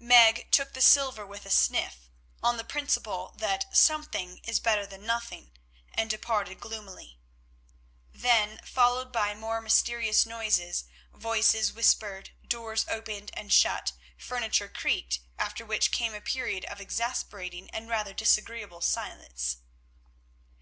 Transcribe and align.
Meg 0.00 0.50
took 0.50 0.72
the 0.72 0.80
silver 0.80 1.26
with 1.26 1.44
a 1.44 1.50
sniff, 1.50 2.08
on 2.42 2.56
the 2.56 2.64
principle 2.64 3.34
that 3.36 3.76
something 3.76 4.38
is 4.38 4.58
better 4.58 4.86
than 4.86 5.04
nothing, 5.04 5.50
and 5.92 6.08
departed 6.08 6.58
gloomily. 6.58 7.18
Then 8.10 8.58
followed 8.64 9.14
more 9.36 9.60
mysterious 9.60 10.24
noises; 10.24 10.86
voices 11.12 11.74
whispered, 11.74 12.30
doors 12.48 12.86
opened 12.88 13.30
and 13.34 13.52
shut, 13.52 13.92
furniture 14.16 14.70
creaked, 14.70 15.20
after 15.38 15.62
which 15.66 15.92
came 15.92 16.14
a 16.14 16.22
period 16.22 16.64
of 16.64 16.80
exasperating 16.80 17.68
and 17.68 17.86
rather 17.90 18.14
disagreeable 18.14 18.80
silence. 18.80 19.58